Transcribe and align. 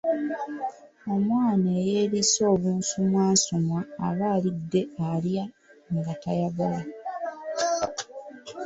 Omwana 1.13 1.67
eyeriisa 1.79 2.41
obunsumwansumwa 2.53 3.79
aba 4.07 4.25
alidde 4.35 4.81
alya 5.09 5.45
ngatayagala. 5.95 6.81